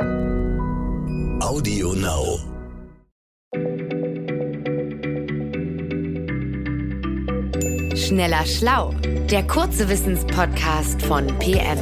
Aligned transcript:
Audio 0.00 1.92
Now. 1.92 2.38
Schneller 7.94 8.46
Schlau, 8.46 8.94
der 9.30 9.46
kurze 9.46 9.90
Wissenspodcast 9.90 11.02
von 11.02 11.26
PM. 11.38 11.78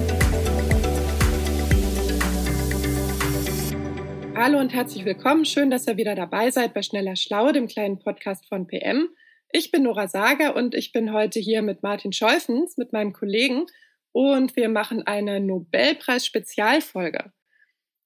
Hallo 4.34 4.58
und 4.58 4.74
herzlich 4.74 5.04
willkommen. 5.04 5.44
Schön, 5.44 5.70
dass 5.70 5.86
ihr 5.86 5.96
wieder 5.96 6.16
dabei 6.16 6.50
seid 6.50 6.74
bei 6.74 6.82
Schneller 6.82 7.14
Schlau, 7.14 7.52
dem 7.52 7.68
kleinen 7.68 8.00
Podcast 8.00 8.48
von 8.48 8.66
PM. 8.66 9.10
Ich 9.52 9.70
bin 9.70 9.84
Nora 9.84 10.08
Sager 10.08 10.56
und 10.56 10.74
ich 10.74 10.90
bin 10.90 11.12
heute 11.12 11.38
hier 11.38 11.62
mit 11.62 11.84
Martin 11.84 12.12
Scholfens, 12.12 12.76
mit 12.78 12.92
meinem 12.92 13.12
Kollegen, 13.12 13.66
und 14.10 14.56
wir 14.56 14.68
machen 14.68 15.06
eine 15.06 15.38
Nobelpreis-Spezialfolge. 15.38 17.32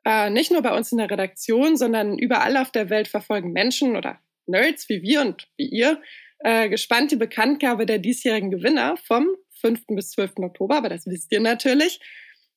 Äh, 0.05 0.31
nicht 0.31 0.51
nur 0.51 0.63
bei 0.63 0.77
uns 0.77 0.91
in 0.91 0.99
der 0.99 1.11
Redaktion, 1.11 1.77
sondern 1.77 2.19
überall 2.19 2.57
auf 2.57 2.73
der 2.73 2.91
Welt 2.91 3.09
verfolgen 3.09 3.53
Menschen 3.53 3.97
oder 3.97 4.19
Nerds 4.47 4.89
wie 4.89 5.03
wir 5.03 5.21
und 5.21 5.49
wie 5.57 5.69
ihr 5.69 6.01
äh, 6.41 6.69
gespannt 6.69 7.13
die 7.13 7.17
Bekanntgabe 7.17 7.87
der 7.87 7.99
diesjährigen 7.99 8.51
Gewinner 8.51 8.97
vom 8.97 9.29
5. 9.61 9.87
bis 9.89 10.11
12. 10.11 10.33
Oktober, 10.39 10.77
aber 10.77 10.89
das 10.89 11.07
wisst 11.07 11.31
ihr 11.31 11.41
natürlich. 11.41 12.01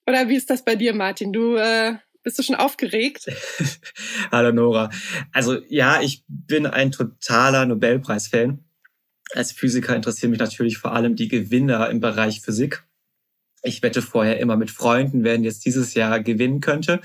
Oder 0.08 0.28
wie 0.28 0.36
ist 0.36 0.50
das 0.50 0.66
bei 0.66 0.76
dir, 0.76 0.94
Martin? 0.96 1.34
Du 1.34 1.56
äh, 1.56 1.96
bist 2.24 2.40
du 2.40 2.44
schon 2.44 2.56
aufgeregt? 2.56 3.28
Hallo 4.32 4.52
Nora. 4.52 4.90
Also 5.32 5.60
ja, 5.70 6.02
ich 6.02 6.24
bin 6.28 6.66
ein 6.66 6.92
totaler 6.92 7.68
Nobelpreis-Fan. 7.68 8.64
Als 9.34 9.52
Physiker 9.52 9.96
interessieren 9.96 10.32
mich 10.32 10.40
natürlich 10.40 10.78
vor 10.78 10.94
allem 10.94 11.16
die 11.16 11.28
Gewinner 11.28 11.90
im 11.90 12.00
Bereich 12.00 12.42
Physik 12.42 12.84
ich 13.66 13.82
wette 13.82 14.02
vorher 14.02 14.40
immer 14.40 14.56
mit 14.56 14.72
Freunden, 14.72 15.24
wer 15.24 15.38
jetzt 15.40 15.66
dieses 15.66 15.94
Jahr 15.94 16.20
gewinnen 16.20 16.62
könnte. 16.62 17.02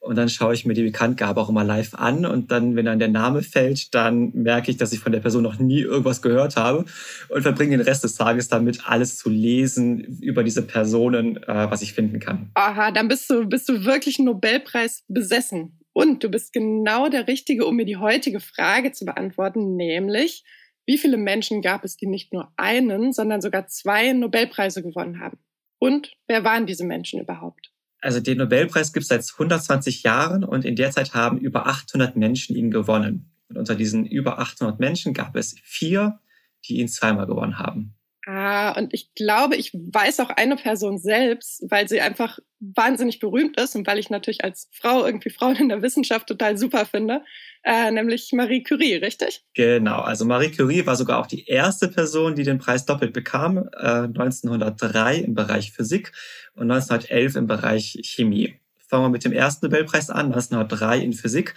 Und 0.00 0.16
dann 0.16 0.30
schaue 0.30 0.54
ich 0.54 0.64
mir 0.64 0.72
die 0.72 0.82
Bekanntgabe 0.82 1.40
auch 1.40 1.50
immer 1.50 1.62
live 1.62 1.94
an. 1.94 2.24
Und 2.24 2.50
dann, 2.50 2.74
wenn 2.74 2.86
dann 2.86 2.98
der 2.98 3.08
Name 3.08 3.42
fällt, 3.42 3.94
dann 3.94 4.32
merke 4.32 4.70
ich, 4.70 4.78
dass 4.78 4.94
ich 4.94 5.00
von 5.00 5.12
der 5.12 5.20
Person 5.20 5.42
noch 5.42 5.58
nie 5.58 5.80
irgendwas 5.80 6.22
gehört 6.22 6.56
habe 6.56 6.86
und 7.28 7.42
verbringe 7.42 7.76
den 7.76 7.86
Rest 7.86 8.02
des 8.02 8.14
Tages 8.14 8.48
damit, 8.48 8.88
alles 8.88 9.18
zu 9.18 9.28
lesen 9.28 10.00
über 10.20 10.42
diese 10.42 10.62
Personen, 10.62 11.36
äh, 11.42 11.70
was 11.70 11.82
ich 11.82 11.92
finden 11.92 12.18
kann. 12.18 12.50
Aha, 12.54 12.92
dann 12.92 13.08
bist 13.08 13.28
du, 13.28 13.46
bist 13.46 13.68
du 13.68 13.84
wirklich 13.84 14.18
Nobelpreis 14.18 15.04
besessen. 15.08 15.78
Und 15.92 16.24
du 16.24 16.30
bist 16.30 16.54
genau 16.54 17.10
der 17.10 17.28
Richtige, 17.28 17.66
um 17.66 17.76
mir 17.76 17.84
die 17.84 17.98
heutige 17.98 18.40
Frage 18.40 18.92
zu 18.92 19.04
beantworten, 19.04 19.76
nämlich, 19.76 20.44
wie 20.86 20.96
viele 20.96 21.18
Menschen 21.18 21.60
gab 21.60 21.84
es, 21.84 21.96
die 21.96 22.06
nicht 22.06 22.32
nur 22.32 22.52
einen, 22.56 23.12
sondern 23.12 23.42
sogar 23.42 23.66
zwei 23.66 24.12
Nobelpreise 24.12 24.82
gewonnen 24.82 25.20
haben? 25.20 25.38
Und 25.80 26.12
wer 26.28 26.44
waren 26.44 26.66
diese 26.66 26.84
Menschen 26.84 27.20
überhaupt? 27.20 27.72
Also 28.00 28.20
den 28.20 28.38
Nobelpreis 28.38 28.92
gibt 28.92 29.02
es 29.02 29.08
seit 29.08 29.26
120 29.32 30.02
Jahren 30.02 30.44
und 30.44 30.64
in 30.64 30.76
der 30.76 30.90
Zeit 30.90 31.14
haben 31.14 31.38
über 31.38 31.66
800 31.66 32.16
Menschen 32.16 32.54
ihn 32.54 32.70
gewonnen. 32.70 33.32
Und 33.48 33.58
unter 33.58 33.74
diesen 33.74 34.06
über 34.06 34.38
800 34.38 34.78
Menschen 34.78 35.14
gab 35.14 35.34
es 35.36 35.56
vier, 35.62 36.20
die 36.66 36.80
ihn 36.80 36.88
zweimal 36.88 37.26
gewonnen 37.26 37.58
haben. 37.58 37.94
Ah, 38.26 38.72
und 38.72 38.92
ich 38.92 39.14
glaube, 39.14 39.56
ich 39.56 39.72
weiß 39.72 40.20
auch 40.20 40.28
eine 40.28 40.56
Person 40.56 40.98
selbst, 40.98 41.64
weil 41.70 41.88
sie 41.88 42.02
einfach 42.02 42.38
wahnsinnig 42.58 43.18
berühmt 43.18 43.58
ist 43.58 43.74
und 43.74 43.86
weil 43.86 43.98
ich 43.98 44.10
natürlich 44.10 44.44
als 44.44 44.68
Frau 44.72 45.06
irgendwie 45.06 45.30
Frauen 45.30 45.56
in 45.56 45.70
der 45.70 45.80
Wissenschaft 45.80 46.26
total 46.26 46.58
super 46.58 46.84
finde, 46.84 47.22
äh, 47.64 47.90
nämlich 47.90 48.30
Marie 48.32 48.62
Curie, 48.62 48.96
richtig? 48.96 49.42
Genau, 49.54 50.00
also 50.00 50.26
Marie 50.26 50.50
Curie 50.50 50.84
war 50.84 50.96
sogar 50.96 51.18
auch 51.18 51.26
die 51.26 51.46
erste 51.46 51.88
Person, 51.88 52.34
die 52.34 52.42
den 52.42 52.58
Preis 52.58 52.84
doppelt 52.84 53.14
bekam, 53.14 53.70
äh, 53.78 54.02
1903 54.02 55.16
im 55.16 55.34
Bereich 55.34 55.72
Physik 55.72 56.12
und 56.54 56.70
1911 56.70 57.36
im 57.36 57.46
Bereich 57.46 57.98
Chemie. 58.02 58.54
Fangen 58.86 59.04
wir 59.04 59.10
mit 59.10 59.24
dem 59.24 59.32
ersten 59.32 59.66
Nobelpreis 59.66 60.10
an, 60.10 60.26
1903 60.26 60.98
in 60.98 61.14
Physik. 61.14 61.54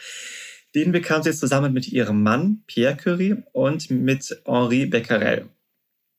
Den 0.75 0.93
bekam 0.93 1.23
sie 1.23 1.33
zusammen 1.33 1.73
mit 1.73 1.89
ihrem 1.89 2.23
Mann 2.23 2.63
Pierre 2.67 2.95
Curie 2.95 3.43
und 3.51 3.91
mit 3.91 4.41
Henri 4.45 4.85
Becquerel. 4.85 5.49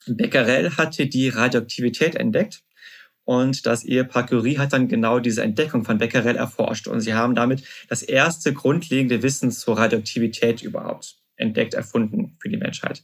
Becquerel 0.07 0.77
hatte 0.77 1.07
die 1.07 1.29
Radioaktivität 1.29 2.15
entdeckt 2.15 2.63
und 3.25 3.65
das 3.67 3.85
Ehepaar 3.85 4.27
Curie 4.27 4.59
hat 4.59 4.73
dann 4.73 4.89
genau 4.89 5.19
diese 5.19 5.43
Entdeckung 5.43 5.85
von 5.85 5.99
Becquerel 5.99 6.37
erforscht. 6.37 6.87
Und 6.87 7.01
sie 7.01 7.15
haben 7.15 7.35
damit 7.35 7.65
das 7.89 8.03
erste 8.03 8.53
grundlegende 8.53 9.23
Wissen 9.23 9.51
zur 9.51 9.79
Radioaktivität 9.79 10.63
überhaupt 10.63 11.17
entdeckt, 11.37 11.75
erfunden 11.75 12.37
für 12.39 12.49
die 12.49 12.59
Menschheit. 12.59 13.03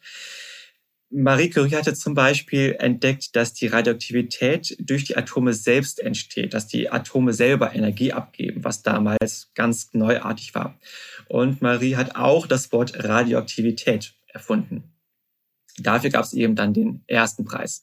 Marie 1.13 1.51
Curie 1.51 1.75
hatte 1.75 1.95
zum 1.95 2.15
Beispiel 2.15 2.77
entdeckt, 2.79 3.35
dass 3.35 3.53
die 3.53 3.67
Radioaktivität 3.67 4.77
durch 4.79 5.05
die 5.05 5.17
Atome 5.17 5.55
selbst 5.55 5.99
entsteht, 5.99 6.55
dass 6.55 6.69
die 6.69 6.93
Atome 6.93 7.33
selber 7.33 7.75
Energie 7.75 8.13
abgeben, 8.13 8.63
was 8.63 8.83
damals 8.83 9.51
ganz 9.57 9.93
neuartig 9.93 10.55
war. 10.55 10.79
Und 11.27 11.63
Marie 11.63 11.97
hat 11.97 12.15
auch 12.15 12.47
das 12.47 12.71
Wort 12.71 12.93
Radioaktivität 13.03 14.15
erfunden. 14.29 14.85
Dafür 15.79 16.11
gab 16.11 16.25
es 16.25 16.33
eben 16.33 16.55
dann 16.55 16.75
den 16.75 17.03
ersten 17.07 17.45
Preis. 17.45 17.83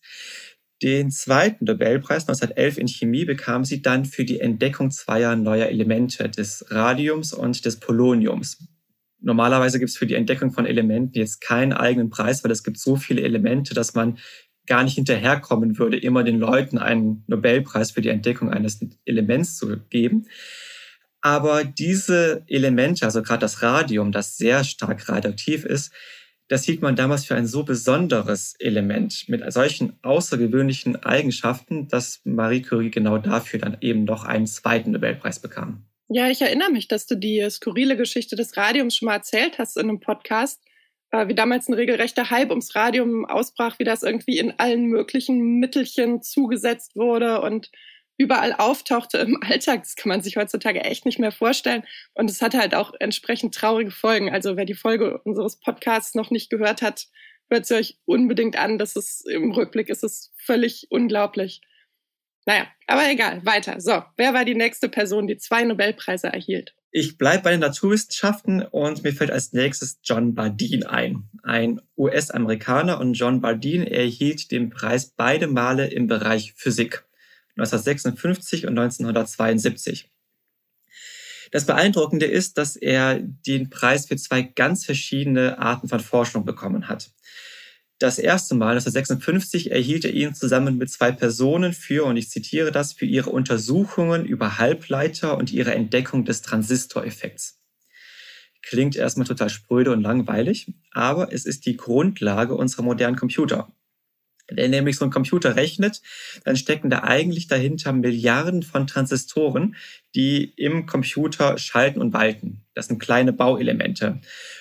Den 0.84 1.10
zweiten 1.10 1.66
Nobelpreis 1.66 2.28
1911 2.28 2.78
in 2.78 2.88
Chemie 2.88 3.26
bekam 3.26 3.66
sie 3.66 3.82
dann 3.82 4.06
für 4.06 4.26
die 4.26 4.40
Entdeckung 4.40 4.92
zweier 4.92 5.36
neuer 5.36 5.68
Elemente, 5.68 6.30
des 6.30 6.66
Radiums 6.70 7.34
und 7.34 7.66
des 7.66 7.80
Poloniums. 7.80 8.68
Normalerweise 9.20 9.80
gibt 9.80 9.90
es 9.90 9.98
für 9.98 10.06
die 10.06 10.14
Entdeckung 10.14 10.52
von 10.52 10.68
Elementen 10.68 11.18
jetzt 11.18 11.42
keinen 11.42 11.74
eigenen 11.74 12.12
Preis, 12.12 12.44
weil 12.44 12.52
es 12.52 12.64
gibt 12.64 12.78
so 12.78 12.96
viele 12.96 13.24
Elemente, 13.24 13.74
dass 13.74 13.96
man 13.96 14.20
gar 14.68 14.84
nicht 14.84 14.96
hinterherkommen 14.96 15.80
würde, 15.80 15.98
immer 15.98 16.24
den 16.24 16.38
Leuten 16.38 16.78
einen 16.78 17.24
Nobelpreis 17.26 17.92
für 17.92 18.02
die 18.02 18.10
Entdeckung 18.10 18.52
eines 18.52 18.80
Elements 19.06 19.58
zu 19.58 19.78
geben. 19.90 20.28
Aber 21.22 21.64
diese 21.64 22.44
Elemente, 22.48 23.06
also 23.06 23.24
gerade 23.24 23.40
das 23.40 23.64
Radium, 23.64 24.12
das 24.12 24.38
sehr 24.38 24.64
stark 24.64 25.10
radioaktiv 25.10 25.66
ist, 25.66 25.92
das 26.50 26.64
hielt 26.64 26.82
man 26.82 26.96
damals 26.96 27.26
für 27.26 27.36
ein 27.36 27.48
so 27.48 27.64
besonderes 27.64 28.56
Element 28.60 29.26
mit 29.28 29.52
solchen 29.52 29.94
außergewöhnlichen 30.02 30.96
Eigenschaften, 31.04 31.88
dass 31.88 32.22
Marie 32.24 32.62
Curie 32.62 32.92
genau 32.92 33.18
dafür 33.18 33.60
dann 33.60 33.78
eben 33.82 34.06
noch 34.06 34.24
einen 34.24 34.48
zweiten 34.48 34.92
Nobelpreis 34.92 35.40
bekam. 35.40 35.86
Ja, 36.10 36.30
ich 36.30 36.42
erinnere 36.42 36.72
mich, 36.72 36.88
dass 36.88 37.06
du 37.06 37.16
die 37.16 37.46
skurrile 37.50 37.98
Geschichte 37.98 38.38
des 38.38 38.56
Radiums 38.56 38.96
schon 38.96 39.08
mal 39.08 39.16
erzählt 39.16 39.60
hast 39.60 39.76
in 39.76 39.90
einem 39.90 40.00
Podcast, 40.00 40.62
äh, 41.12 41.28
wie 41.28 41.36
damals 41.36 41.68
ein 41.68 41.74
regelrechter 41.74 42.30
Hype 42.30 42.50
ums 42.50 42.76
Radium 42.76 43.26
ausbrach, 43.26 43.78
wie 43.80 43.84
das 43.84 44.04
irgendwie 44.04 44.38
in 44.38 44.58
allen 44.58 44.86
möglichen 44.86 45.60
Mittelchen 45.60 46.22
zugesetzt 46.22 46.96
wurde 46.96 47.42
und 47.42 47.72
überall 48.18 48.54
auftauchte 48.54 49.20
im 49.20 49.38
Alltag. 49.42 49.84
Das 49.84 49.96
kann 49.96 50.10
man 50.10 50.22
sich 50.22 50.38
heutzutage 50.38 50.82
echt 50.82 51.06
nicht 51.06 51.20
mehr 51.20 51.32
vorstellen. 51.32 51.84
Und 52.14 52.30
es 52.30 52.42
hatte 52.42 52.60
halt 52.60 52.76
auch 52.76 52.94
entsprechend 53.00 53.56
traurige 53.56 53.92
Folgen. 53.92 54.30
Also 54.30 54.58
wer 54.58 54.66
die 54.66 54.74
Folge 54.74 55.20
unseres 55.24 55.60
Podcasts 55.60 56.16
noch 56.16 56.32
nicht 56.32 56.50
gehört 56.50 56.82
hat, 56.82 57.08
hört 57.50 57.66
sie 57.66 57.76
euch 57.76 57.98
unbedingt 58.06 58.58
an. 58.58 58.78
Das 58.78 58.96
ist 58.96 59.28
im 59.30 59.52
Rückblick 59.52 59.90
ist 59.90 60.04
es 60.04 60.34
völlig 60.38 60.88
unglaublich. 60.90 61.62
Naja, 62.46 62.66
aber 62.88 63.10
egal, 63.10 63.46
weiter. 63.46 63.82
So, 63.82 64.04
wer 64.16 64.34
war 64.34 64.46
die 64.46 64.56
nächste 64.56 64.88
Person, 64.88 65.28
die 65.28 65.38
zwei 65.38 65.64
Nobelpreise 65.66 66.28
erhielt? 66.28 66.74
Ich 66.92 67.18
bleibe 67.18 67.44
bei 67.44 67.52
den 67.52 67.60
Naturwissenschaften 67.60 68.62
und 68.62 69.04
mir 69.04 69.12
fällt 69.12 69.32
als 69.32 69.52
nächstes 69.52 70.00
John 70.02 70.34
Bardeen 70.34 70.86
ein. 70.86 71.30
Ein 71.44 71.82
US-Amerikaner 71.98 73.00
und 73.00 73.14
John 73.14 73.42
Bardeen 73.42 73.86
erhielt 73.86 74.52
den 74.52 74.70
Preis 74.70 75.14
beide 75.16 75.48
Male 75.48 75.88
im 75.88 76.08
Bereich 76.08 76.54
Physik. 76.56 77.07
1956 77.58 78.66
und 78.68 78.78
1972. 78.78 80.10
Das 81.52 81.66
Beeindruckende 81.66 82.26
ist, 82.26 82.58
dass 82.58 82.76
er 82.76 83.20
den 83.20 83.70
Preis 83.70 84.08
für 84.08 84.18
zwei 84.18 84.42
ganz 84.42 84.86
verschiedene 84.86 85.60
Arten 85.60 85.88
von 85.88 86.00
Forschung 86.00 86.46
bekommen 86.46 86.88
hat. 86.88 87.12
Das 88.00 88.20
erste 88.20 88.54
Mal, 88.54 88.72
1956, 88.76 89.72
erhielt 89.72 90.06
er 90.06 90.14
ihn 90.14 90.36
zusammen 90.36 90.78
mit 90.78 90.92
zwei 90.92 91.12
Personen 91.12 91.74
für, 91.74 92.06
und 92.06 92.16
ich 92.16 92.30
zitiere 92.30 92.72
das, 92.72 92.94
für 92.94 93.06
ihre 93.06 93.32
Untersuchungen 93.32 94.26
über 94.26 94.60
Halbleiter 94.60 95.36
und 95.36 95.52
ihre 95.52 95.74
Entdeckung 95.74 96.24
des 96.24 96.44
Transistoreffekts. 96.44 97.60
Klingt 98.62 98.96
erstmal 98.96 99.26
total 99.26 99.50
spröde 99.50 99.92
und 99.92 100.02
langweilig, 100.02 100.72
aber 100.92 101.34
es 101.34 101.46
ist 101.46 101.66
die 101.66 101.78
Grundlage 101.78 102.54
unserer 102.54 102.84
modernen 102.84 103.16
Computer. 103.16 103.72
Wenn 104.50 104.72
nämlich 104.72 104.98
so 104.98 105.06
ein 105.06 105.12
Computer 105.12 105.56
rechnet, 105.56 106.02
dann 106.46 106.56
stecken 106.56 106.90
da 106.90 107.04
eigentlich 107.04 107.48
dahinter 107.48 107.92
Milliarden 107.92 108.64
von 108.64 108.88
Transistoren, 108.88 109.76
die 110.16 110.54
im 110.56 110.86
Computer 110.86 111.58
schalten 111.58 112.00
und 112.00 112.14
walten. 112.14 112.62
Das 112.74 112.88
sind 112.88 113.00
kleine 113.00 113.34
Bauelemente. 113.34 114.20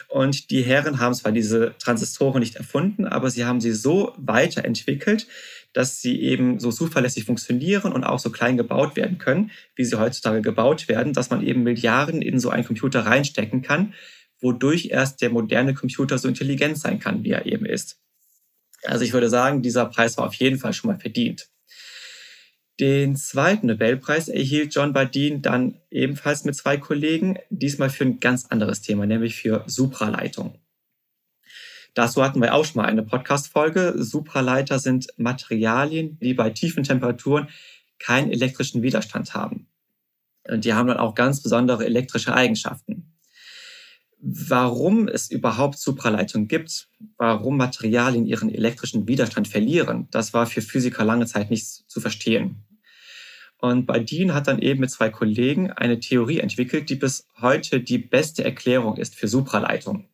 Und 0.08 0.50
die 0.50 0.62
Herren 0.62 0.98
haben 0.98 1.14
zwar 1.14 1.32
diese 1.32 1.74
Transistoren 1.78 2.40
nicht 2.40 2.56
erfunden, 2.56 3.06
aber 3.06 3.30
sie 3.30 3.44
haben 3.44 3.60
sie 3.60 3.72
so 3.72 4.12
weiterentwickelt, 4.16 5.26
dass 5.72 6.00
sie 6.00 6.20
eben 6.22 6.58
so 6.58 6.72
zuverlässig 6.72 7.24
funktionieren 7.24 7.92
und 7.92 8.02
auch 8.02 8.18
so 8.18 8.30
klein 8.30 8.56
gebaut 8.56 8.96
werden 8.96 9.18
können, 9.18 9.50
wie 9.74 9.84
sie 9.84 9.98
heutzutage 9.98 10.40
gebaut 10.40 10.88
werden, 10.88 11.12
dass 11.12 11.30
man 11.30 11.46
eben 11.46 11.64
Milliarden 11.64 12.22
in 12.22 12.40
so 12.40 12.48
einen 12.48 12.64
Computer 12.64 13.00
reinstecken 13.00 13.62
kann, 13.62 13.92
wodurch 14.40 14.86
erst 14.86 15.20
der 15.20 15.30
moderne 15.30 15.74
Computer 15.74 16.18
so 16.18 16.28
intelligent 16.28 16.78
sein 16.78 16.98
kann, 16.98 17.24
wie 17.24 17.30
er 17.30 17.46
eben 17.46 17.66
ist. 17.66 17.98
Also 18.86 19.04
ich 19.04 19.12
würde 19.12 19.28
sagen, 19.28 19.62
dieser 19.62 19.86
Preis 19.86 20.16
war 20.16 20.26
auf 20.26 20.34
jeden 20.34 20.58
Fall 20.58 20.72
schon 20.72 20.90
mal 20.90 20.98
verdient. 20.98 21.48
Den 22.78 23.16
zweiten 23.16 23.68
Nobelpreis 23.68 24.28
erhielt 24.28 24.74
John 24.74 24.92
Bardeen 24.92 25.40
dann 25.40 25.80
ebenfalls 25.90 26.44
mit 26.44 26.56
zwei 26.56 26.76
Kollegen, 26.76 27.38
diesmal 27.48 27.88
für 27.88 28.04
ein 28.04 28.20
ganz 28.20 28.46
anderes 28.46 28.82
Thema, 28.82 29.06
nämlich 29.06 29.36
für 29.36 29.64
Supraleitung. 29.66 30.58
Dazu 31.94 32.22
hatten 32.22 32.42
wir 32.42 32.52
auch 32.52 32.66
schon 32.66 32.82
mal 32.82 32.88
eine 32.88 33.02
Podcast-Folge. 33.02 33.94
Supraleiter 33.96 34.78
sind 34.78 35.06
Materialien, 35.16 36.18
die 36.20 36.34
bei 36.34 36.50
tiefen 36.50 36.84
Temperaturen 36.84 37.48
keinen 37.98 38.30
elektrischen 38.30 38.82
Widerstand 38.82 39.32
haben. 39.32 39.68
Und 40.46 40.66
die 40.66 40.74
haben 40.74 40.88
dann 40.88 40.98
auch 40.98 41.14
ganz 41.14 41.42
besondere 41.42 41.86
elektrische 41.86 42.34
Eigenschaften. 42.34 43.15
Warum 44.18 45.08
es 45.08 45.30
überhaupt 45.30 45.78
Supraleitungen 45.78 46.48
gibt, 46.48 46.88
warum 47.18 47.56
Materialien 47.56 48.26
ihren 48.26 48.52
elektrischen 48.52 49.06
Widerstand 49.06 49.46
verlieren, 49.46 50.08
das 50.10 50.32
war 50.32 50.46
für 50.46 50.62
Physiker 50.62 51.04
lange 51.04 51.26
Zeit 51.26 51.50
nicht 51.50 51.66
zu 51.66 52.00
verstehen. 52.00 52.64
Und 53.58 53.86
Bardeen 53.86 54.34
hat 54.34 54.48
dann 54.48 54.58
eben 54.58 54.80
mit 54.80 54.90
zwei 54.90 55.10
Kollegen 55.10 55.70
eine 55.70 56.00
Theorie 56.00 56.40
entwickelt, 56.40 56.88
die 56.90 56.94
bis 56.94 57.26
heute 57.40 57.80
die 57.80 57.98
beste 57.98 58.44
Erklärung 58.44 58.96
ist 58.96 59.14
für 59.14 59.28
Supraleitung. 59.28 60.08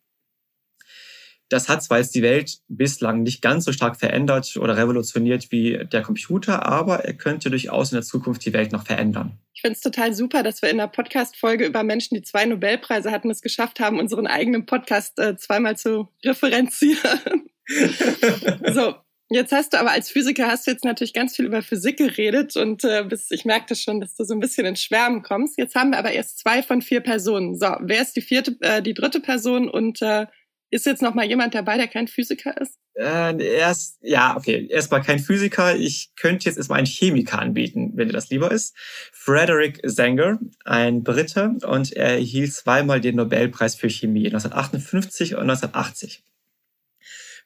Das 1.52 1.69
hat 1.69 1.82
zwar 1.82 1.99
jetzt 1.99 2.14
die 2.14 2.22
Welt 2.22 2.60
bislang 2.69 3.22
nicht 3.22 3.43
ganz 3.43 3.66
so 3.66 3.72
stark 3.72 3.96
verändert 3.96 4.56
oder 4.56 4.78
revolutioniert 4.78 5.52
wie 5.52 5.84
der 5.84 6.00
Computer, 6.00 6.64
aber 6.64 7.04
er 7.04 7.12
könnte 7.12 7.50
durchaus 7.50 7.93
in 7.93 7.96
der 7.96 8.04
Zukunft 8.04 8.46
die 8.46 8.54
Welt 8.54 8.72
noch 8.72 8.87
verändern. 8.87 9.38
Ich 9.52 9.60
finde 9.60 9.75
es 9.75 9.82
total 9.82 10.14
super, 10.14 10.43
dass 10.43 10.62
wir 10.62 10.70
in 10.70 10.78
der 10.78 10.87
Podcast-Folge 10.87 11.66
über 11.66 11.82
Menschen, 11.82 12.14
die 12.14 12.22
zwei 12.22 12.46
Nobelpreise 12.46 13.10
hatten, 13.10 13.31
es 13.31 13.43
geschafft 13.43 13.81
haben, 13.81 14.00
unseren 14.00 14.26
eigenen 14.26 14.64
Podcast 14.64 15.19
äh, 15.19 15.37
zweimal 15.37 15.76
zu 15.76 16.08
referenzieren. 16.25 17.50
so, 18.72 18.94
Jetzt 19.34 19.52
hast 19.52 19.72
du 19.72 19.78
aber 19.78 19.93
als 19.93 20.10
Physiker 20.10 20.46
hast 20.46 20.66
du 20.66 20.72
jetzt 20.72 20.84
natürlich 20.84 21.14
ganz 21.14 21.37
viel 21.37 21.46
über 21.46 21.62
Physik 21.62 21.96
geredet 21.96 22.54
und 22.56 22.84
äh, 22.84 23.02
bis, 23.02 23.31
ich 23.31 23.46
merkte 23.46 23.75
schon, 23.75 23.99
dass 23.99 24.14
du 24.14 24.25
so 24.25 24.34
ein 24.34 24.40
bisschen 24.40 24.66
in 24.66 24.76
Schwärmen 24.76 25.22
kommst. 25.22 25.56
Jetzt 25.56 25.75
haben 25.75 25.93
wir 25.93 25.99
aber 25.99 26.12
erst 26.12 26.38
zwei 26.38 26.62
von 26.62 26.82
vier 26.82 27.00
Personen. 27.00 27.58
So, 27.58 27.75
wer 27.81 28.02
ist 28.02 28.14
die 28.14 28.20
vierte, 28.20 28.58
äh, 28.60 28.82
die 28.82 28.93
dritte 28.93 29.20
Person 29.20 29.70
und 29.70 30.02
äh, 30.02 30.26
ist 30.72 30.86
jetzt 30.86 31.02
noch 31.02 31.12
mal 31.12 31.26
jemand 31.26 31.54
dabei, 31.54 31.76
der 31.76 31.86
kein 31.86 32.08
Physiker 32.08 32.58
ist? 32.58 32.78
Äh, 32.94 33.44
erst, 33.56 33.98
ja, 34.00 34.36
okay, 34.36 34.66
erstmal 34.70 35.02
kein 35.02 35.19
Physiker. 35.19 35.76
Ich 35.76 36.12
könnte 36.16 36.46
jetzt 36.46 36.56
erstmal 36.56 36.78
einen 36.78 36.86
Chemiker 36.86 37.38
anbieten, 37.38 37.92
wenn 37.94 38.08
dir 38.08 38.14
das 38.14 38.30
lieber 38.30 38.50
ist. 38.50 38.74
Frederick 39.12 39.80
Sanger, 39.84 40.38
ein 40.64 41.04
Brite, 41.04 41.56
und 41.66 41.92
er 41.92 42.12
erhielt 42.12 42.54
zweimal 42.54 43.02
den 43.02 43.16
Nobelpreis 43.16 43.74
für 43.74 43.90
Chemie, 43.90 44.26
1958 44.26 45.34
und 45.34 45.42
1980. 45.42 46.24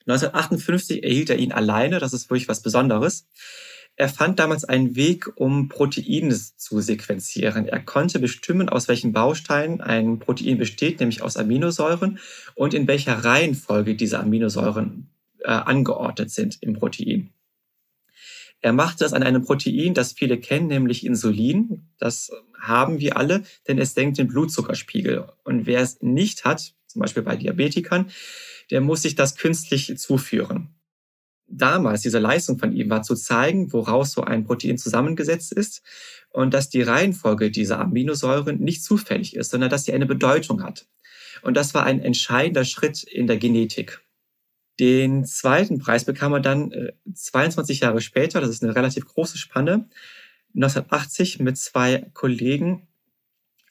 1958 0.07 1.03
erhielt 1.03 1.31
er 1.31 1.37
ihn 1.37 1.51
alleine, 1.51 1.99
das 1.99 2.13
ist 2.13 2.31
wirklich 2.31 2.49
was 2.49 2.63
Besonderes. 2.63 3.27
Er 3.99 4.11
fand 4.11 4.39
damals 4.39 4.65
einen 4.65 4.95
Weg, 4.95 5.33
um 5.37 5.69
Proteine 5.69 6.35
zu 6.35 6.81
sequenzieren. 6.81 7.67
Er 7.67 7.81
konnte 7.81 8.19
bestimmen, 8.19 8.69
aus 8.69 8.89
welchen 8.89 9.13
Bausteinen 9.13 9.81
ein 9.81 10.19
Protein 10.19 10.59
besteht, 10.59 11.01
nämlich 11.01 11.23
aus 11.23 11.39
Aminosäuren, 11.39 12.19
und 12.55 12.75
in 12.75 12.87
welcher 12.87 13.25
Reihenfolge 13.25 13.95
diese 13.95 14.21
Aminosäuren 14.21 15.09
äh, 15.41 15.49
angeordnet 15.49 16.31
sind 16.31 16.59
im 16.61 16.75
Protein. 16.75 17.31
Er 18.61 18.75
machte 18.75 19.05
das 19.05 19.15
an 19.15 19.23
einem 19.23 19.43
Protein, 19.43 19.95
das 19.95 20.13
viele 20.13 20.39
kennen, 20.39 20.67
nämlich 20.67 21.07
Insulin. 21.07 21.89
Das 21.99 22.31
haben 22.59 23.01
wir 23.01 23.17
alle, 23.17 23.45
denn 23.67 23.79
es 23.79 23.95
senkt 23.95 24.19
den 24.19 24.29
Blutzuckerspiegel. 24.29 25.27
Und 25.43 25.65
wer 25.65 25.81
es 25.81 26.03
nicht 26.03 26.45
hat, 26.45 26.75
zum 26.87 27.01
Beispiel 27.01 27.23
bei 27.23 27.37
Diabetikern, 27.37 28.11
der 28.71 28.83
muss 28.83 29.03
sich 29.03 29.15
das 29.15 29.37
künstlich 29.37 29.97
zuführen 29.97 30.76
damals 31.49 32.03
diese 32.03 32.19
Leistung 32.19 32.59
von 32.59 32.73
ihm 32.73 32.91
war 32.91 33.03
zu 33.03 33.15
zeigen, 33.15 33.73
woraus 33.73 34.13
so 34.13 34.23
ein 34.23 34.45
Protein 34.45 34.79
zusammengesetzt 34.79 35.53
ist 35.53 35.83
und 36.31 36.53
dass 36.55 36.69
die 36.69 36.83
Reihenfolge 36.83 37.51
dieser 37.51 37.81
Aminosäuren 37.81 38.59
nicht 38.59 38.83
zufällig 38.83 39.37
ist, 39.37 39.51
sondern 39.51 39.71
dass 39.71 39.85
sie 39.85 39.93
eine 39.93 40.07
Bedeutung 40.07 40.63
hat. 40.63 40.87
Und 41.43 41.57
das 41.57 41.75
war 41.75 41.85
ein 41.85 42.01
entscheidender 42.01 42.65
Schritt 42.65 43.03
in 43.03 43.27
der 43.27 43.37
Genetik. 43.37 44.01
Den 44.79 45.25
zweiten 45.25 45.79
Preis 45.79 46.05
bekam 46.05 46.33
er 46.35 46.41
dann 46.41 46.73
22 47.13 47.81
äh, 47.81 47.85
Jahre 47.87 48.01
später, 48.01 48.41
das 48.41 48.51
ist 48.51 48.63
eine 48.63 48.75
relativ 48.75 49.07
große 49.07 49.39
Spanne, 49.39 49.89
1980 50.55 51.41
mit 51.41 51.57
zwei 51.57 52.11
Kollegen 52.13 52.87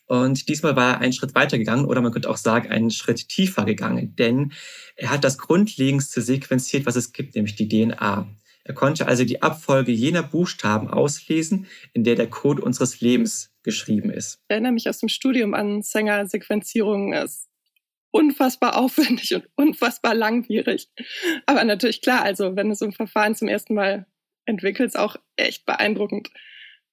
und 0.08 0.48
diesmal 0.50 0.76
war 0.76 0.94
er 0.94 1.00
einen 1.00 1.14
Schritt 1.14 1.36
weiter 1.36 1.58
gegangen 1.58 1.86
oder 1.86 2.02
man 2.02 2.12
könnte 2.12 2.30
auch 2.30 2.38
sagen, 2.38 2.70
einen 2.70 2.92
Schritt 2.92 3.28
tiefer 3.28 3.66
gegangen, 3.66 4.16
denn 4.16 4.54
er 4.96 5.10
hat 5.10 5.24
das 5.24 5.38
Grundlegendste 5.38 6.22
sequenziert, 6.22 6.86
was 6.86 6.96
es 6.96 7.12
gibt, 7.12 7.36
nämlich 7.36 7.56
die 7.56 7.68
DNA. 7.68 8.28
Er 8.68 8.74
konnte 8.74 9.08
also 9.08 9.24
die 9.24 9.44
Abfolge 9.44 9.92
jener 9.92 10.24
Buchstaben 10.24 10.90
auslesen, 10.90 11.68
in 11.94 12.04
der 12.04 12.16
der 12.16 12.28
Code 12.28 12.64
unseres 12.64 13.00
Lebens 13.00 13.52
geschrieben 13.62 14.10
ist. 14.10 14.40
Ich 14.48 14.54
erinnere 14.54 14.72
mich 14.72 14.90
aus 14.90 15.00
dem 15.00 15.10
Studium 15.10 15.54
an 15.54 15.84
Sänger-Sequenzierung. 15.84 17.14
Es 17.14 17.32
ist 17.32 17.50
unfassbar 18.12 18.78
aufwendig 18.78 19.36
und 19.36 19.48
unfassbar 19.56 20.16
langwierig. 20.16 20.90
Aber 21.46 21.64
natürlich 21.64 22.02
klar, 22.02 22.24
also 22.24 22.56
wenn 22.56 22.70
du 22.70 22.76
so 22.76 22.86
ein 22.86 22.92
Verfahren 22.92 23.36
zum 23.36 23.48
ersten 23.48 23.76
Mal 23.76 24.08
entwickelst, 24.46 24.98
auch 24.98 25.18
echt 25.36 25.66
beeindruckend. 25.66 26.30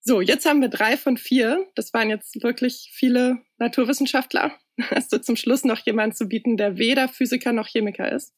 So, 0.04 0.20
jetzt 0.20 0.46
haben 0.46 0.60
wir 0.60 0.68
drei 0.68 0.96
von 0.96 1.16
vier. 1.16 1.70
Das 1.76 1.94
waren 1.94 2.10
jetzt 2.10 2.42
wirklich 2.42 2.90
viele 2.92 3.38
Naturwissenschaftler. 3.58 4.52
Hast 4.90 5.12
du 5.12 5.20
zum 5.20 5.36
Schluss 5.36 5.64
noch 5.64 5.78
jemanden 5.86 6.16
zu 6.16 6.26
bieten, 6.26 6.56
der 6.56 6.76
weder 6.76 7.08
Physiker 7.08 7.52
noch 7.52 7.68
Chemiker 7.68 8.10
ist? 8.10 8.34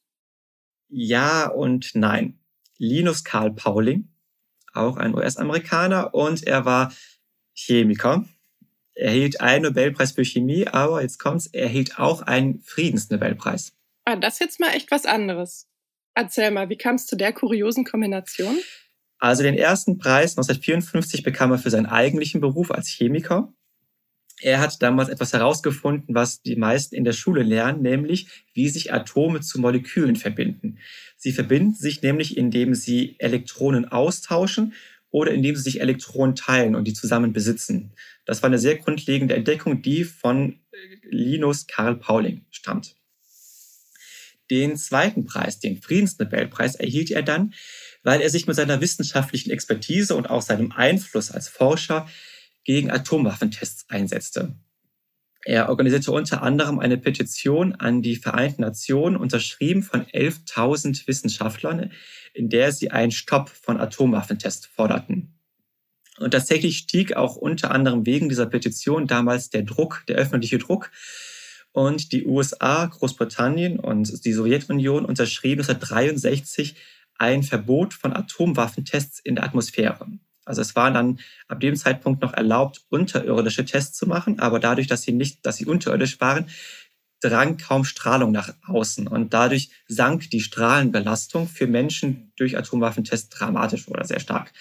Ja 0.88 1.48
und 1.48 1.94
nein. 1.94 2.38
Linus 2.76 3.24
Karl 3.24 3.54
Pauling, 3.54 4.10
auch 4.74 4.96
ein 4.96 5.14
US-Amerikaner, 5.14 6.12
und 6.12 6.46
er 6.46 6.64
war 6.66 6.92
Chemiker. 7.54 8.28
Er 8.94 9.06
erhielt 9.06 9.40
einen 9.40 9.64
Nobelpreis 9.64 10.12
für 10.12 10.24
Chemie, 10.24 10.66
aber 10.66 11.00
jetzt 11.00 11.18
kommt's, 11.18 11.46
er 11.46 11.64
erhielt 11.64 11.98
auch 11.98 12.22
einen 12.22 12.60
Friedensnobelpreis. 12.60 13.72
Ah, 14.04 14.16
das 14.16 14.34
ist 14.34 14.40
jetzt 14.40 14.60
mal 14.60 14.74
echt 14.74 14.90
was 14.90 15.06
anderes. 15.06 15.68
Erzähl 16.14 16.50
mal, 16.50 16.68
wie 16.68 16.76
kam 16.76 16.96
es 16.96 17.06
zu 17.06 17.16
der 17.16 17.32
kuriosen 17.32 17.84
Kombination? 17.84 18.58
Also 19.24 19.42
den 19.42 19.56
ersten 19.56 19.96
Preis 19.96 20.32
1954 20.32 21.22
bekam 21.22 21.50
er 21.50 21.56
für 21.56 21.70
seinen 21.70 21.86
eigentlichen 21.86 22.42
Beruf 22.42 22.70
als 22.70 22.88
Chemiker. 22.88 23.54
Er 24.42 24.60
hat 24.60 24.82
damals 24.82 25.08
etwas 25.08 25.32
herausgefunden, 25.32 26.14
was 26.14 26.42
die 26.42 26.56
meisten 26.56 26.94
in 26.94 27.04
der 27.04 27.14
Schule 27.14 27.42
lernen, 27.42 27.80
nämlich 27.80 28.28
wie 28.52 28.68
sich 28.68 28.92
Atome 28.92 29.40
zu 29.40 29.58
Molekülen 29.58 30.16
verbinden. 30.16 30.76
Sie 31.16 31.32
verbinden 31.32 31.72
sich 31.72 32.02
nämlich, 32.02 32.36
indem 32.36 32.74
sie 32.74 33.16
Elektronen 33.18 33.90
austauschen 33.90 34.74
oder 35.08 35.32
indem 35.32 35.56
sie 35.56 35.62
sich 35.62 35.80
Elektronen 35.80 36.34
teilen 36.34 36.74
und 36.74 36.84
die 36.84 36.92
zusammen 36.92 37.32
besitzen. 37.32 37.94
Das 38.26 38.42
war 38.42 38.48
eine 38.48 38.58
sehr 38.58 38.76
grundlegende 38.76 39.36
Entdeckung, 39.36 39.80
die 39.80 40.04
von 40.04 40.58
Linus 41.02 41.66
Karl 41.66 41.96
Pauling 41.96 42.44
stammt. 42.50 42.94
Den 44.50 44.76
zweiten 44.76 45.24
Preis, 45.24 45.60
den 45.60 45.80
Friedensnobelpreis, 45.80 46.74
erhielt 46.74 47.10
er 47.10 47.22
dann, 47.22 47.54
weil 48.04 48.20
er 48.20 48.30
sich 48.30 48.46
mit 48.46 48.54
seiner 48.54 48.80
wissenschaftlichen 48.80 49.50
Expertise 49.50 50.14
und 50.14 50.30
auch 50.30 50.42
seinem 50.42 50.70
Einfluss 50.70 51.32
als 51.32 51.48
Forscher 51.48 52.06
gegen 52.62 52.90
Atomwaffentests 52.90 53.86
einsetzte. 53.88 54.54
Er 55.46 55.68
organisierte 55.68 56.12
unter 56.12 56.42
anderem 56.42 56.78
eine 56.78 56.96
Petition 56.96 57.74
an 57.74 58.00
die 58.00 58.16
Vereinten 58.16 58.62
Nationen, 58.62 59.16
unterschrieben 59.16 59.82
von 59.82 60.06
11.000 60.06 61.06
Wissenschaftlern, 61.06 61.92
in 62.32 62.48
der 62.48 62.72
sie 62.72 62.90
einen 62.90 63.10
Stopp 63.10 63.50
von 63.50 63.78
Atomwaffentests 63.78 64.66
forderten. 64.66 65.34
Und 66.18 66.30
tatsächlich 66.30 66.78
stieg 66.78 67.16
auch 67.16 67.36
unter 67.36 67.72
anderem 67.72 68.06
wegen 68.06 68.28
dieser 68.28 68.46
Petition 68.46 69.06
damals 69.06 69.50
der 69.50 69.62
Druck, 69.62 70.04
der 70.08 70.16
öffentliche 70.16 70.58
Druck. 70.58 70.90
Und 71.72 72.12
die 72.12 72.24
USA, 72.24 72.86
Großbritannien 72.86 73.80
und 73.80 74.24
die 74.24 74.32
Sowjetunion 74.32 75.04
unterschrieben 75.04 75.62
1963 75.62 76.76
ein 77.18 77.42
Verbot 77.42 77.94
von 77.94 78.12
Atomwaffentests 78.12 79.18
in 79.18 79.36
der 79.36 79.44
Atmosphäre. 79.44 80.06
Also 80.44 80.60
es 80.60 80.76
war 80.76 80.90
dann 80.90 81.20
ab 81.48 81.60
dem 81.60 81.76
Zeitpunkt 81.76 82.22
noch 82.22 82.34
erlaubt, 82.34 82.84
unterirdische 82.90 83.64
Tests 83.64 83.96
zu 83.96 84.06
machen, 84.06 84.40
aber 84.40 84.60
dadurch, 84.60 84.86
dass 84.86 85.02
sie 85.02 85.12
nicht, 85.12 85.44
dass 85.46 85.56
sie 85.56 85.66
unterirdisch 85.66 86.20
waren, 86.20 86.46
drang 87.20 87.56
kaum 87.56 87.84
Strahlung 87.84 88.32
nach 88.32 88.54
außen 88.66 89.08
und 89.08 89.32
dadurch 89.32 89.70
sank 89.88 90.28
die 90.30 90.40
Strahlenbelastung 90.40 91.48
für 91.48 91.66
Menschen 91.66 92.32
durch 92.36 92.58
Atomwaffentests 92.58 93.30
dramatisch 93.30 93.88
oder 93.88 94.04
sehr 94.04 94.20
stark. 94.20 94.52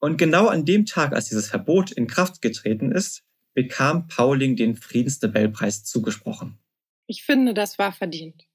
Und 0.00 0.18
genau 0.18 0.48
an 0.48 0.64
dem 0.64 0.86
Tag, 0.86 1.12
als 1.12 1.26
dieses 1.26 1.48
Verbot 1.48 1.92
in 1.92 2.08
Kraft 2.08 2.42
getreten 2.42 2.90
ist, 2.90 3.22
bekam 3.54 4.08
Pauling 4.08 4.56
den 4.56 4.76
Friedensnobelpreis 4.76 5.84
zugesprochen. 5.84 6.58
Ich 7.06 7.22
finde, 7.22 7.54
das 7.54 7.78
war 7.78 7.92
verdient. 7.92 8.46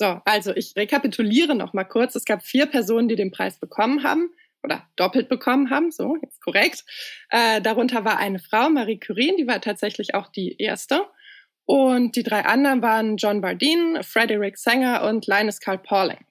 So, 0.00 0.18
also 0.24 0.56
ich 0.56 0.74
rekapituliere 0.76 1.54
noch 1.54 1.74
mal 1.74 1.84
kurz. 1.84 2.14
Es 2.14 2.24
gab 2.24 2.42
vier 2.42 2.64
Personen, 2.64 3.06
die 3.06 3.16
den 3.16 3.30
Preis 3.30 3.58
bekommen 3.58 4.02
haben 4.02 4.30
oder 4.62 4.88
doppelt 4.96 5.28
bekommen 5.28 5.68
haben, 5.68 5.90
so, 5.90 6.16
jetzt 6.22 6.40
korrekt. 6.40 6.86
Äh, 7.28 7.60
darunter 7.60 8.02
war 8.02 8.16
eine 8.16 8.38
Frau, 8.38 8.70
Marie 8.70 8.98
Curie, 8.98 9.34
die 9.38 9.46
war 9.46 9.60
tatsächlich 9.60 10.14
auch 10.14 10.28
die 10.28 10.56
erste. 10.56 11.02
Und 11.66 12.16
die 12.16 12.22
drei 12.22 12.46
anderen 12.46 12.80
waren 12.80 13.18
John 13.18 13.42
Bardeen, 13.42 13.98
Frederick 14.02 14.56
Sanger 14.56 15.06
und 15.06 15.26
Linus 15.26 15.60
Carl 15.60 15.76
Pauling. 15.76 16.24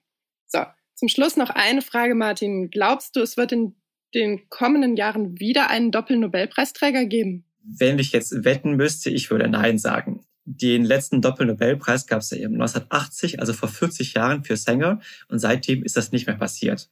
So, 0.48 0.64
zum 0.96 1.06
Schluss 1.06 1.36
noch 1.36 1.50
eine 1.50 1.80
Frage, 1.80 2.16
Martin. 2.16 2.70
Glaubst 2.70 3.14
du, 3.14 3.20
es 3.20 3.36
wird 3.36 3.52
in 3.52 3.76
den 4.16 4.48
kommenden 4.48 4.96
Jahren 4.96 5.38
wieder 5.38 5.70
einen 5.70 5.92
Doppel-Nobelpreisträger 5.92 7.04
geben? 7.04 7.44
Wenn 7.62 8.00
ich 8.00 8.10
jetzt 8.10 8.44
wetten 8.44 8.74
müsste, 8.74 9.10
ich 9.10 9.30
würde 9.30 9.48
Nein 9.48 9.78
sagen. 9.78 10.19
Den 10.52 10.84
letzten 10.84 11.22
Doppel-Nobelpreis 11.22 12.06
gab 12.06 12.20
es 12.20 12.30
ja 12.30 12.38
eben 12.38 12.54
1980, 12.54 13.38
also 13.38 13.52
vor 13.52 13.68
40 13.68 14.14
Jahren 14.14 14.42
für 14.42 14.56
Sänger. 14.56 15.00
Und 15.28 15.38
seitdem 15.38 15.84
ist 15.84 15.96
das 15.96 16.10
nicht 16.10 16.26
mehr 16.26 16.36
passiert. 16.36 16.88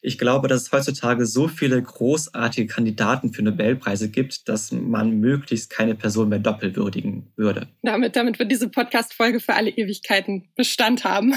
Ich 0.00 0.18
glaube, 0.18 0.48
dass 0.48 0.62
es 0.62 0.72
heutzutage 0.72 1.26
so 1.26 1.48
viele 1.48 1.82
großartige 1.82 2.66
Kandidaten 2.66 3.32
für 3.32 3.42
Nobelpreise 3.42 4.10
gibt, 4.10 4.48
dass 4.48 4.70
man 4.70 5.18
möglichst 5.18 5.70
keine 5.70 5.94
Person 5.94 6.28
mehr 6.28 6.38
doppelwürdigen 6.38 7.32
würde. 7.36 7.68
Damit, 7.82 8.14
damit 8.14 8.38
wird 8.38 8.52
diese 8.52 8.68
Podcast-Folge 8.68 9.40
für 9.40 9.54
alle 9.54 9.70
Ewigkeiten 9.70 10.50
Bestand 10.56 11.04
haben. 11.04 11.34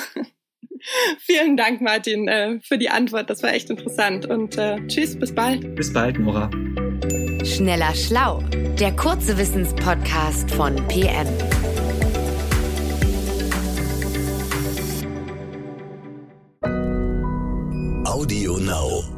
Vielen 1.20 1.58
Dank, 1.58 1.82
Martin, 1.82 2.28
äh, 2.28 2.60
für 2.62 2.78
die 2.78 2.90
Antwort. 2.90 3.30
Das 3.30 3.42
war 3.42 3.54
echt 3.54 3.70
interessant. 3.70 4.26
Und 4.26 4.58
äh, 4.58 4.86
tschüss, 4.88 5.18
bis 5.18 5.34
bald. 5.34 5.76
Bis 5.76 5.92
bald, 5.92 6.20
Nora. 6.20 6.52
Schneller 7.48 7.96
Schlau, 7.96 8.44
der 8.78 8.94
kurze 8.96 9.38
Wissenspodcast 9.38 10.52
von 10.52 10.76
PM. 10.88 11.28
Audio 18.06 18.58
Now. 18.58 19.17